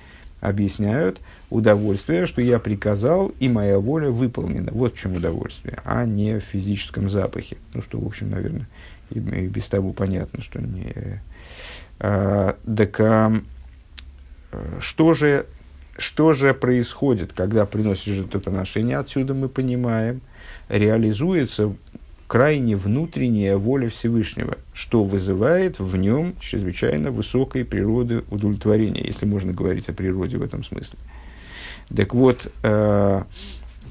[0.44, 4.70] объясняют удовольствие, что я приказал, и моя воля выполнена.
[4.72, 7.56] Вот в чем удовольствие, а не в физическом запахе.
[7.72, 8.68] Ну, что, в общем, наверное,
[9.10, 11.22] и, и без того понятно, что не...
[11.98, 13.32] А, так а,
[14.80, 15.46] что, же,
[15.96, 18.98] что же происходит, когда приносишь жертвоприношение?
[18.98, 20.20] Отсюда мы понимаем,
[20.68, 21.74] реализуется
[22.26, 29.88] крайне внутренняя воля Всевышнего, что вызывает в нем чрезвычайно высокой природы удовлетворения, если можно говорить
[29.88, 30.98] о природе в этом смысле.
[31.94, 33.22] Так вот, э,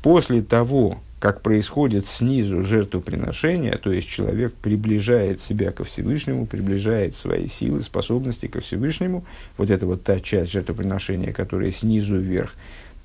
[0.01, 7.47] после того, как происходит снизу жертвоприношение, то есть человек приближает себя ко Всевышнему, приближает свои
[7.47, 9.25] силы, способности ко Всевышнему,
[9.57, 12.55] вот это вот та часть жертвоприношения, которая снизу вверх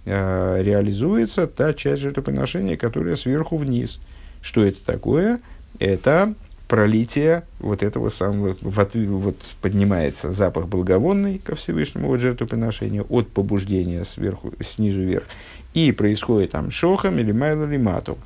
[0.07, 4.01] э, реализуется, та часть жертвоприношения, которая сверху вниз–
[4.43, 5.41] что это такое?
[5.79, 6.35] Это
[6.69, 14.05] пролитие вот этого самого, вот, вот поднимается запах благовонный ко Всевышнему от жертвоприношения, от побуждения
[14.05, 15.25] сверху, снизу вверх,
[15.73, 18.19] и происходит там шохам или майло лимату,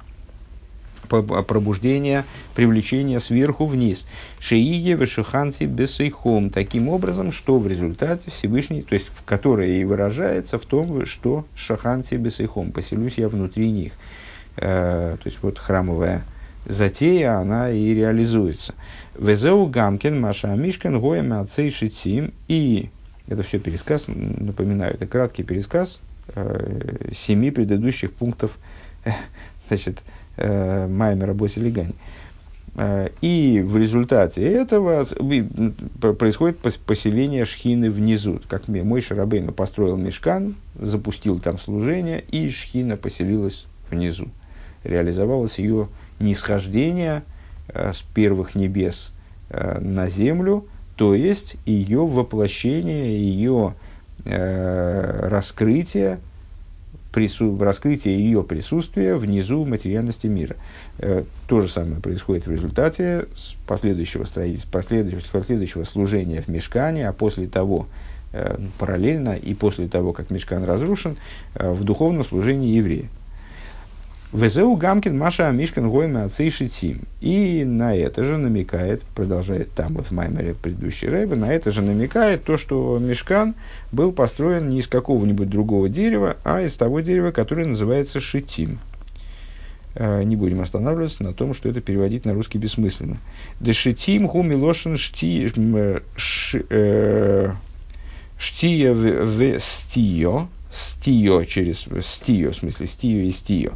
[1.20, 4.06] пробуждение, привлечение сверху вниз.
[4.38, 6.50] Шиие вешуханци бесейхом.
[6.50, 11.44] Таким образом, что в результате Всевышний, то есть в которое и выражается в том, что
[11.54, 13.92] шаханци бесейхом, поселюсь я внутри них.
[14.56, 16.24] Э, то есть вот храмовая
[16.66, 18.74] затея, она и реализуется.
[19.18, 22.32] Везеу Гамкин, Маша Мишкин, Гоя Мацей Шитим.
[22.48, 22.90] И
[23.28, 26.00] это все пересказ, напоминаю, это краткий пересказ
[26.34, 28.52] э, семи предыдущих пунктов
[29.04, 29.10] э,
[29.68, 30.00] значит,
[30.36, 31.94] э, Маймера Босилигани.
[32.74, 35.04] Э, и в результате этого
[36.14, 38.40] происходит поселение Шхины внизу.
[38.48, 44.28] Как мой Шарабейну построил мешкан, запустил там служение, и Шхина поселилась внизу
[44.84, 45.88] реализовалось ее
[46.22, 47.22] нисхождение
[47.68, 49.12] э, с первых небес
[49.50, 50.66] э, на землю,
[50.96, 53.74] то есть ее воплощение, ее
[54.24, 56.20] э, раскрытие
[57.12, 60.56] прису, раскрытие ее присутствия внизу материальности мира.
[61.46, 63.26] То же самое происходит в результате
[63.66, 67.86] последующего, строительства, последующего, последующего служения в мешкане, а после того,
[68.78, 71.18] параллельно и после того, как мешкан разрушен,
[71.54, 73.10] в духовном служении еврея.
[74.32, 77.02] Везеу Гамкин Маша Мишкан Гойма Ацейшитим.
[77.20, 81.82] И на это же намекает, продолжает там вот в Маймере предыдущий Рэбе, на это же
[81.82, 83.54] намекает то, что Мешкан
[83.92, 88.78] был построен не из какого-нибудь другого дерева, а из того дерева, которое называется Шитим.
[89.94, 93.18] Э, не будем останавливаться на том, что это переводить на русский бессмысленно.
[93.60, 95.46] Дешитим ху милошин шти,
[96.70, 97.50] э,
[98.38, 103.72] штия в стио, стио через стио, в смысле стио и стио.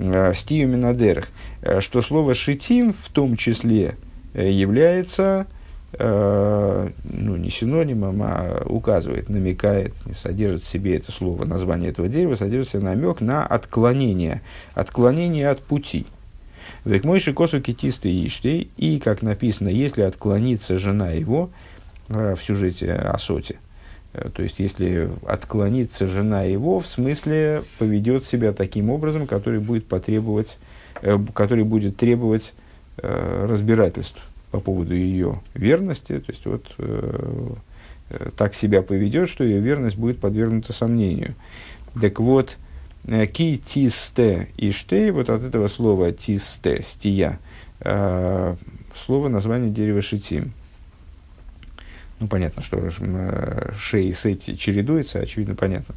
[0.00, 1.28] Э, стию минадерах,
[1.60, 3.96] э, что слово шитим в том числе
[4.34, 5.46] э, является
[5.90, 12.68] ну, не синонимом, а указывает, намекает, содержит в себе это слово, название этого дерева, содержит
[12.68, 14.42] в себе намек на отклонение,
[14.74, 16.06] отклонение от пути.
[16.84, 21.48] Век мой шикосу китисты иштей, и, как написано, если отклонится жена его,
[22.08, 23.56] в сюжете о соте–
[24.12, 30.58] то есть, если отклонится жена его, в смысле поведет себя таким образом, который будет потребовать,
[31.02, 32.54] э, который будет требовать
[32.96, 36.74] э, разбирательств по поводу ее верности, то есть вот
[38.38, 41.34] так себя поведет, что ее верность будет подвергнута сомнению.
[42.00, 42.56] Так вот,
[43.04, 47.38] ки тисте и штей, вот от этого слова тисте, стия,
[47.78, 50.54] слово название дерева шитим.
[52.20, 55.94] Ну, понятно, что э, шеи с эти чередуются, очевидно, понятно.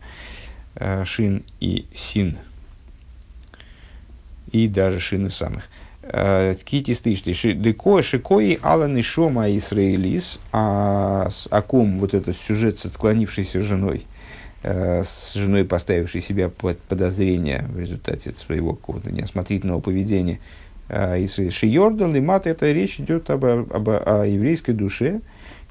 [0.75, 2.38] Э, шин и син.
[4.51, 5.63] И даже шины самых.
[6.03, 7.34] Э, Кити стышты.
[7.53, 10.39] Деко шикои аланы шома исраилис.
[10.51, 14.05] А о ком вот этот сюжет с отклонившейся женой,
[14.63, 20.39] с женой, поставившей себя под подозрение в результате своего какого-то неосмотрительного поведения,
[20.88, 25.21] Шиордан и мат, это речь идет об, об, о еврейской душе,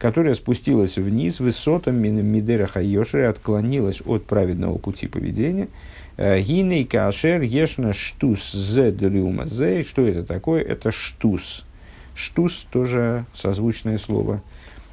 [0.01, 5.69] которая спустилась вниз высотам Мидера Хайоши, отклонилась от праведного пути поведения.
[6.17, 9.83] Э, Гиней кашер ешна штус зе делюма зе.
[9.83, 10.63] Что это такое?
[10.63, 11.67] Это штус.
[12.15, 14.43] Штус тоже созвучное слово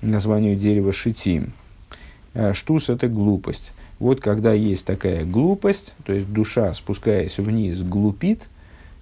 [0.02, 1.54] названию дерева шитим.
[2.34, 3.72] Э, штус– это глупость.
[4.00, 8.41] Вот когда есть такая глупость, то есть душа, спускаясь вниз, глупит,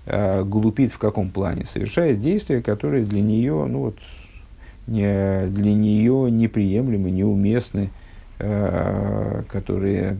[0.05, 1.65] э, глупит в каком плане?
[1.65, 3.97] Совершает действия, которые для нее, ну вот,
[4.87, 7.89] для нее неприемлемы, неуместны,
[8.39, 10.17] э, которые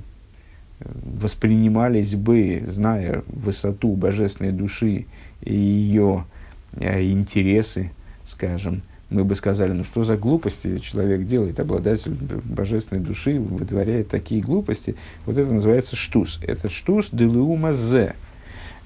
[0.80, 5.06] воспринимались бы, зная высоту божественной души
[5.42, 6.26] и ее
[6.74, 7.92] э, интересы,
[8.26, 12.12] скажем, мы бы сказали, ну что за глупости человек делает, обладатель
[12.44, 14.96] божественной души вытворяет такие глупости.
[15.26, 16.40] Вот это называется штус.
[16.42, 18.16] Это штус делума зе.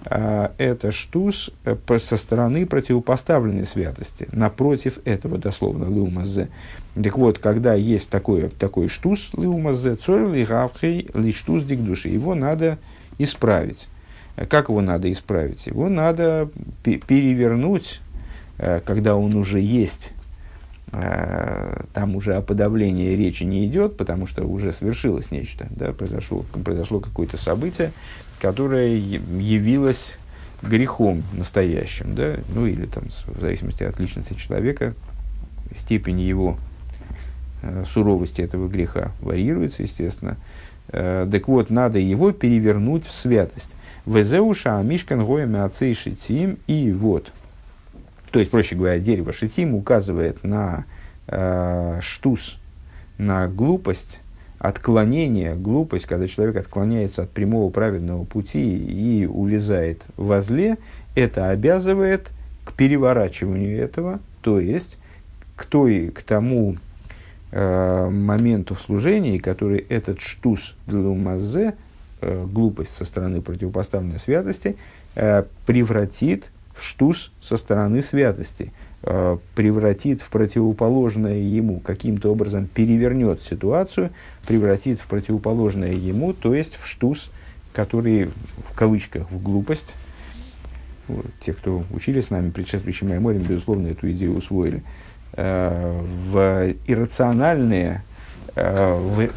[0.06, 6.48] А, это штус э, со стороны противопоставленной святости, напротив этого, дословно, леумазе.
[6.96, 12.08] Так вот, когда есть такой, такой штус леумазе, цорь ли гавхей ли штус дик души,
[12.10, 12.78] его надо
[13.18, 13.90] исправить.
[14.48, 15.68] Как его надо исправить?
[15.68, 16.50] Его надо
[16.84, 18.00] перевернуть,
[18.58, 20.14] э, когда он уже есть,
[20.92, 27.00] там уже о подавлении речи не идет, потому что уже свершилось нечто, да, произошло, произошло
[27.00, 27.92] какое-то событие,
[28.40, 30.18] которая явилась
[30.62, 34.94] грехом настоящим, да, ну или там, в зависимости от личности человека,
[35.76, 36.58] степень его
[37.62, 40.38] э, суровости этого греха варьируется, естественно.
[40.90, 43.72] Э, так вот, надо его перевернуть в святость.
[44.06, 46.58] Везеуша амишкан гоями отцы шитим.
[46.68, 47.32] И вот,
[48.32, 50.86] то есть, проще говоря, дерево шитим указывает на
[51.28, 52.60] э, штус,
[53.18, 54.22] на глупость,
[54.60, 60.78] отклонение, глупость, когда человек отклоняется от прямого праведного пути и увязает во зле,
[61.16, 62.30] это обязывает
[62.66, 64.98] к переворачиванию этого, то есть
[65.56, 66.78] к, той, к тому
[67.52, 71.76] э, моменту в служении, который этот штус длумазе,
[72.22, 74.76] э, глупость со стороны противопоставленной святости,
[75.16, 76.52] э, превратит
[76.84, 84.10] штус со стороны святости– Э, превратит в противоположное ему, каким-то образом перевернет ситуацию,
[84.46, 87.32] превратит в противоположное ему, то есть в штус,
[87.72, 88.26] который
[88.70, 89.96] в кавычках в глупость.
[91.40, 94.84] Те, кто учили с нами предшествующим Майморем, безусловно, эту идею усвоили.
[95.32, 95.98] Э,
[96.30, 98.04] в иррациональные,
[98.56, 99.30] э, в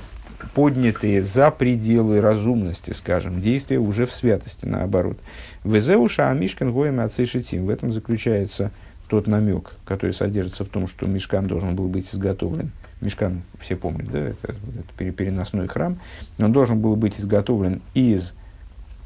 [0.55, 5.19] поднятые за пределы разумности, скажем, действия уже в святости, наоборот.
[5.65, 8.71] Везеуша Амишкан Гоем В этом заключается
[9.09, 12.71] тот намек, который содержится в том, что мешкан должен был быть изготовлен.
[13.03, 14.55] Мешкан, все помнят, да, это,
[14.99, 15.99] это переносной храм.
[16.39, 18.35] Он должен был быть изготовлен из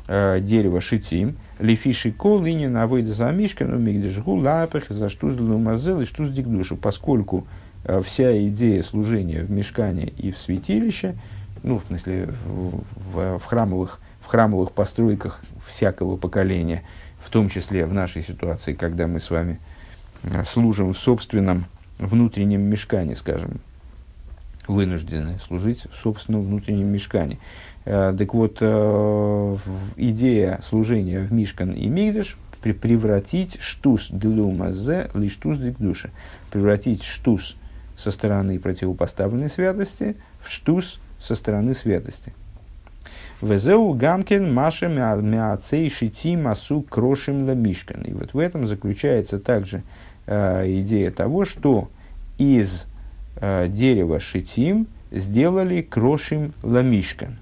[0.06, 6.00] э, дерево шитим, лифиши кол, линия на выйда за мишкану, мигдешгу, лапах, за что мазел
[6.00, 7.46] и что душу, поскольку
[8.02, 11.16] вся идея служения в мешкане и в святилище,
[11.62, 12.82] ну, в смысле, в,
[13.12, 16.82] в, в, храмовых, в храмовых постройках всякого поколения,
[17.20, 19.58] в том числе в нашей ситуации, когда мы с вами
[20.22, 21.66] э, служим в собственном
[21.98, 23.60] внутреннем мешкане, скажем,
[24.68, 27.38] вынуждены служить в собственном внутреннем мешкане.
[27.84, 29.56] Э, так вот, э,
[29.96, 36.10] идея служения в Мишкан и Мигдаш превратить штус делумазе ли штус дикдуша.
[36.50, 37.56] Превратить штус
[37.96, 42.32] со стороны противопоставленной святости в штус со стороны святости.
[43.42, 48.02] Везеу гамкин маша мяцей шити масу крошим мишкан.
[48.02, 49.82] И вот в этом заключается также
[50.26, 51.90] э, идея того, что
[52.38, 52.86] из
[53.36, 57.36] э, дерева шитим сделали крошим ламишкан.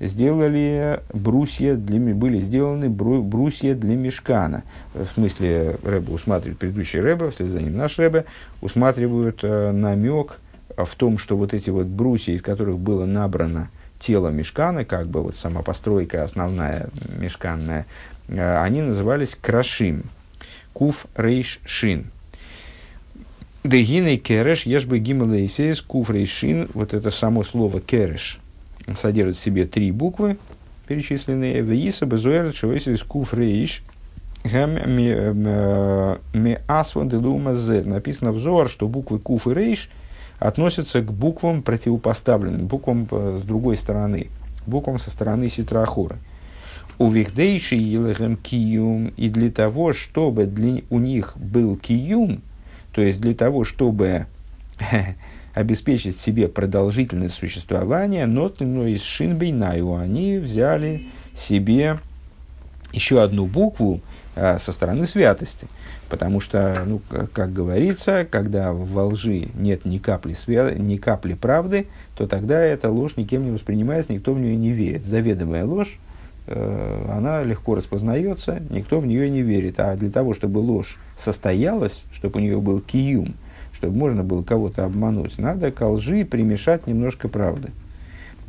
[0.00, 4.62] Сделали брусья для, были сделаны брусья для мешкана.
[4.94, 8.24] В смысле, Рэба усматривает, предыдущий Рэба, вслед за ним наш Рэба,
[8.62, 10.38] усматривают э, намек
[10.74, 15.22] в том, что вот эти вот брусья, из которых было набрано тело мешкана, как бы
[15.22, 16.88] вот сама постройка основная
[17.18, 17.84] мешканная,
[18.28, 20.04] э, они назывались крашим.
[20.72, 22.06] Куф рейш шин.
[23.64, 28.39] Дегиней кереш, ешь бы гималейсес, куф рейш шин, вот это само слово кереш,
[28.96, 30.36] содержит в себе три буквы,
[30.86, 31.60] перечисленные.
[31.62, 33.82] Вииса безуэр из куф рейш.
[37.84, 39.90] Написано взор, что буквы куф и рейш–
[40.40, 44.28] относятся к буквам противопоставленным, буквам э, с другой стороны,
[44.66, 46.16] буквам со стороны Ситрахора.
[46.98, 52.42] У Вихдейши Елехем Киюм, и для того, чтобы для, у них был Киюм,
[52.92, 54.26] то есть для того, чтобы
[55.60, 61.98] обеспечить себе продолжительность существования, но, но из Шинбейнаю они взяли себе
[62.92, 64.00] еще одну букву
[64.34, 65.68] а, со стороны святости–
[66.10, 67.00] Потому что, ну,
[67.32, 70.72] как говорится, когда во лжи нет ни капли, свя...
[70.72, 71.86] ни капли правды,
[72.16, 75.04] то тогда эта ложь никем не воспринимается, никто в нее не верит.
[75.04, 75.98] Заведомая ложь,
[76.48, 79.78] э, она легко распознается, никто в нее не верит.
[79.78, 83.36] А для того, чтобы ложь состоялась, чтобы у нее был киюм,
[83.72, 87.70] чтобы можно было кого-то обмануть, надо к лжи примешать немножко правды.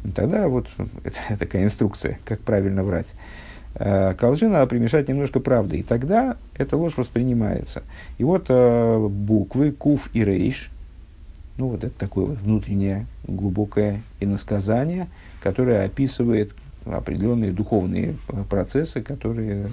[0.03, 0.67] И тогда вот
[1.03, 3.13] это такая инструкция, как правильно врать.
[3.75, 7.83] Э, к лжи надо примешать немножко правды, и тогда эта ложь воспринимается.
[8.17, 10.69] И вот э, буквы Куф и Рейш,
[11.57, 15.07] ну вот это такое вот внутреннее глубокое иносказание,
[15.41, 16.53] которое описывает
[16.85, 18.15] определенные духовные
[18.49, 19.69] процессы, которые э,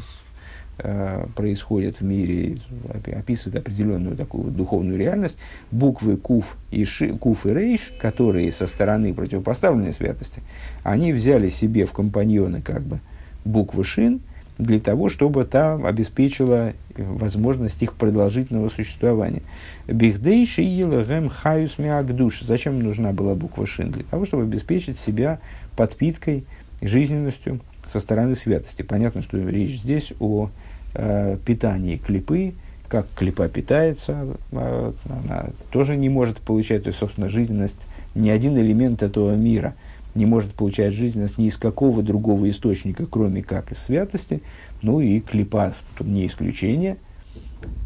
[1.34, 2.58] происходят в мире,
[3.06, 5.38] описывают определенную такую духовную реальность.
[5.70, 10.42] Буквы Куф и, Ши, Куф и Рейш, которые со стороны противопоставленной святости,
[10.84, 13.00] они взяли себе в компаньоны как бы
[13.44, 14.20] буквы шин
[14.58, 19.42] для того, чтобы та обеспечила возможность их продолжительного существования.
[19.86, 22.42] Бихдей шиила гэм хаюс миагдуш.
[22.42, 23.92] Зачем нужна была буква шин?
[23.92, 25.38] Для того, чтобы обеспечить себя
[25.76, 26.44] подпиткой,
[26.82, 28.82] жизненностью со стороны святости.
[28.82, 30.50] Понятно, что речь здесь о
[30.94, 32.54] э, питании клипы,
[32.88, 38.58] как клипа питается, э, она тоже не может получать, то есть, собственно, жизненность, ни один
[38.58, 39.74] элемент этого мира–
[40.18, 44.42] не может получать жизненность ни из какого другого источника, кроме как из святости.
[44.82, 46.98] Ну и клипа тут не исключение.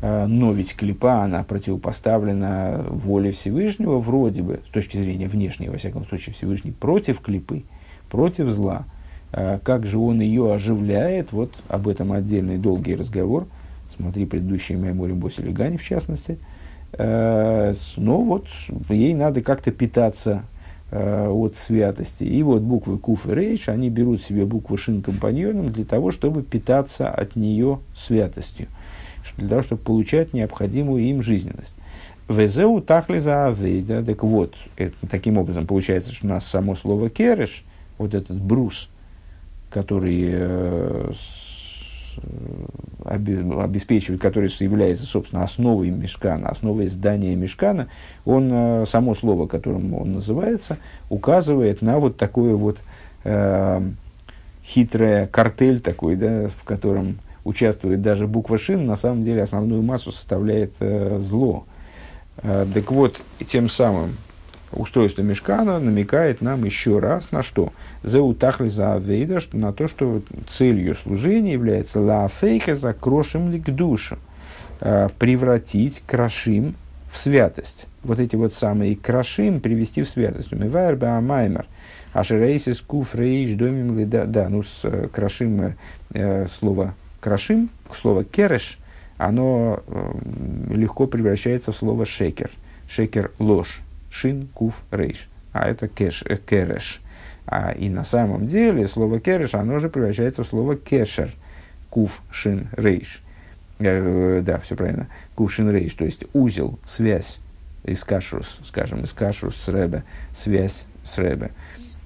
[0.03, 5.79] А, но ведь клипа, она противопоставлена воле Всевышнего, вроде бы, с точки зрения внешней, во
[5.79, 7.63] всяком случае, Всевышний против клипы,
[8.11, 8.85] против зла.
[9.33, 13.47] А, как же он ее оживляет, вот об этом отдельный долгий разговор.
[13.97, 16.39] Смотри предыдущий Майморим Босилигани, в частности.
[16.93, 18.47] А, но вот
[18.89, 20.45] ей надо как-то питаться
[20.95, 22.23] Э, от святости.
[22.23, 26.43] И вот буквы Куф и Рейш, они берут себе букву Шин компаньоном для того, чтобы
[26.43, 28.67] питаться от нее святостью,
[29.39, 31.75] для того, чтобы получать необходимую им жизненность.
[32.29, 34.05] Везеу тахли за авейда.
[34.05, 37.65] Так вот, это, таким образом получается, что у нас само слово кереш,
[37.97, 38.91] вот этот брус,
[39.73, 41.13] который э,
[43.05, 47.89] обеспечивает, который является, собственно, основой мешкана, основой здания мешкана,
[48.25, 52.79] он, э, само слово, которым он называется, указывает на вот такое вот
[53.25, 53.81] э,
[54.65, 60.13] хитрое картель такой, да, в котором участвует даже буква шин, на самом деле основную массу
[60.13, 61.65] составляет э, зло.
[62.43, 64.17] Э, так вот, тем самым
[64.73, 67.73] устройство мешкана намекает нам еще раз на что?
[68.03, 73.71] Зеутахли за авейда, что на то, что целью служения является лафейха за крошим ли к
[73.71, 74.19] душу,
[74.81, 76.75] э, превратить крошим
[77.11, 77.87] в святость.
[78.03, 80.53] Вот эти вот самые крошим привести в святость.
[80.53, 81.67] Умивайр баамаймер.
[82.13, 84.27] Ашерейсис куф рейш домим лида.
[84.27, 85.75] Да, ну с э, крошим
[86.15, 87.71] э, слово крошим,
[88.01, 88.79] слово кереш,
[89.17, 92.51] оно э, легко превращается в слово шекер.
[92.89, 93.83] Шекер ложь.
[94.13, 95.29] Шин куф рейш.
[95.53, 97.01] А это кеш, э, кереш.
[97.47, 101.31] А, и на самом деле слово кереш, оно же превращается в слово кешер.
[101.89, 103.23] Куф шин рейш.
[103.79, 105.09] Э, да, все правильно.
[105.35, 105.95] Куф шин рейш.
[105.95, 107.41] То есть узел, связь
[107.85, 110.05] из кашрус, скажем, из кашрус с ребе,
[110.35, 111.51] связь с ребе.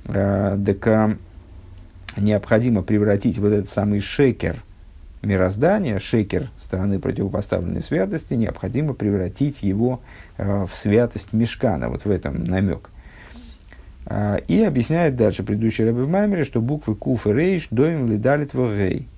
[0.05, 1.17] Э, так э,
[2.17, 4.63] необходимо превратить вот этот самый шекер
[5.23, 10.01] мироздания, шекер стороны противопоставленной святости, необходимо превратить его
[10.37, 12.91] э, в святость мешкана, вот в этом намек.
[14.07, 18.55] Э, и объясняет дальше предыдущий Рэбби в Маймере, что буквы Куф и Рейш доим лидалит
[18.55, 19.09] в Гей,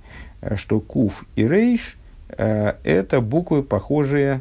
[0.40, 1.96] э, что Куф и Рейш
[2.30, 4.40] э, это буквы, похожие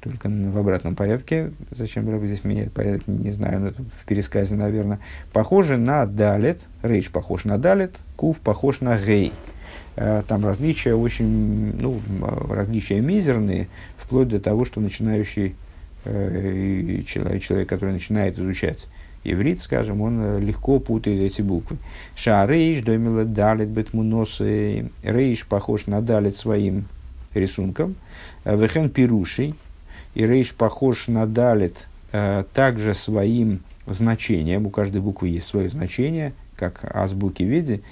[0.00, 1.52] только в обратном порядке.
[1.70, 5.00] Зачем Рэбби здесь меняет порядок, не знаю, но в пересказе, наверное.
[5.32, 9.32] Похожи на Далит, Рейш похож на Далит, Куф похож на Гей.
[9.96, 11.98] Э, там различия очень, ну,
[12.50, 15.56] различия мизерные, вплоть до того, что начинающий
[16.04, 18.86] э, человек, человек, который начинает изучать
[19.24, 21.78] иврит, скажем, он э, легко путает эти буквы.
[22.14, 26.84] Ша рейш, домила далит бетмунос, рейш похож на далит своим
[27.34, 27.96] рисунком,
[28.44, 29.54] вехен пируший,
[30.14, 31.86] и рейш похож на далит
[32.54, 37.82] также своим значением, у каждой буквы есть свое значение, как азбуки виде,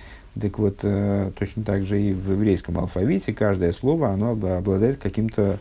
[0.41, 5.59] так вот, э, точно так же и в еврейском алфавите каждое слово оно обладает каким-то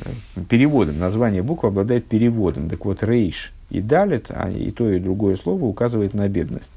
[0.00, 0.98] э, переводом.
[0.98, 2.70] Название буквы обладает переводом.
[2.70, 6.70] Так вот, рейш и далит, а и то, и другое слово указывает на бедность.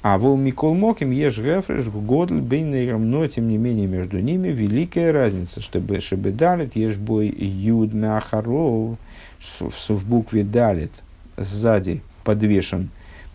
[0.00, 4.48] А вол Микол Моким ешь гефреш в годль бейнейром, но тем не менее между ними
[4.48, 8.96] великая разница, чтобы, чтобы далит ешь бой юд мяхаров,
[9.60, 10.92] в букве далит
[11.36, 12.88] сзади подвешен,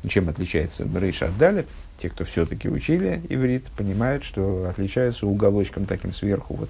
[0.08, 1.68] чем отличается рейш от далит–
[1.98, 6.70] те, кто все-таки учили иврит, понимают, что отличается уголочком таким сверху, вот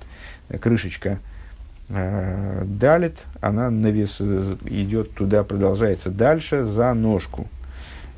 [0.49, 1.19] э, крышечка
[1.89, 7.47] э, далит, она навес э, идет туда, продолжается дальше за ножку.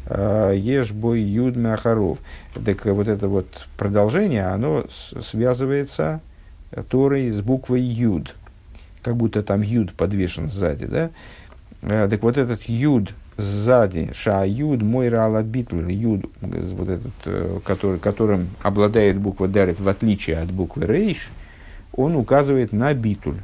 [0.08, 2.20] Э, ешь бой юд мяхаров.
[2.64, 6.22] Так вот это вот продолжение, оно связывается
[6.90, 8.36] Торой с буквой юд.
[9.02, 11.10] Как будто там юд подвешен сзади, да?
[11.82, 18.50] Так вот этот юд сзади шаюд мой рала битль юд вот этот э, который которым
[18.62, 21.30] обладает буква дарит в отличие от буквы рейш
[21.94, 23.42] он указывает на битуль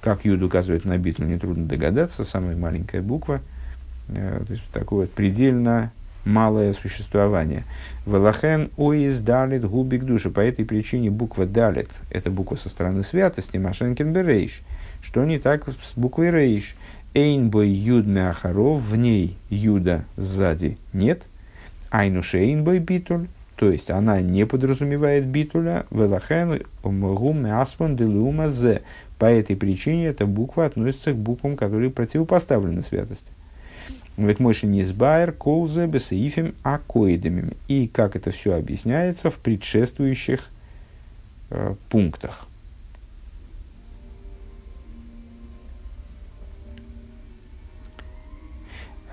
[0.00, 3.40] как юд указывает на битуль нетрудно догадаться самая маленькая буква
[4.08, 5.92] э, то есть такое вот предельно
[6.24, 7.64] малое существование.
[8.06, 10.30] Велахен оиз далит губик души.
[10.30, 14.62] По этой причине буква далит, это буква со стороны святости, машенкин берейш.
[15.02, 16.76] Что не так с буквой рейш?
[17.14, 21.26] Эйнбой юд мяхаров, в ней юда сзади нет.
[21.90, 28.82] Айнуше эйнбой битуль, то есть она не подразумевает битуля, велахен гум мясван делума зе.
[29.18, 33.30] По этой причине эта буква относится к буквам, которые противопоставлены святости.
[34.16, 37.52] Ведь мойши не сбайер, колзе, бесеифим, акоидами.
[37.68, 40.48] И как это все объясняется в предшествующих
[41.50, 42.46] э, пунктах.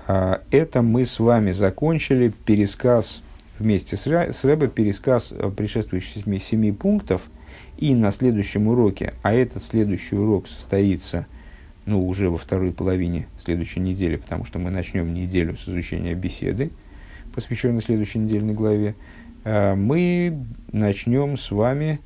[0.06, 3.22] Это мы с вами закончили пересказ
[3.60, 7.22] вместе с, с Рэбе, пересказ э, предшествующих семи, семи пунктов.
[7.76, 11.26] И на следующем уроке, а этот следующий урок состоится
[11.86, 16.70] ну, уже во второй половине следующей недели, потому что мы начнем неделю с изучения беседы,
[17.34, 18.94] посвященной следующей недельной главе,
[19.44, 22.00] а, мы начнем с вами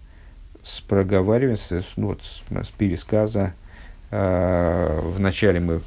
[0.63, 3.55] с проговаривания, с, ну, вот, с, с пересказа.
[4.11, 5.81] А, вначале мы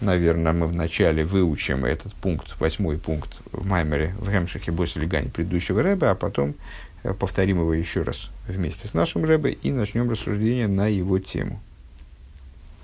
[0.00, 6.10] наверное, мы вначале выучим этот пункт, восьмой пункт в Маймере, в Ремшихе Боселигане предыдущего Рэба,
[6.10, 6.54] а потом
[7.02, 11.60] э, повторим его еще раз вместе с нашим Рэбе и начнем рассуждение на его тему.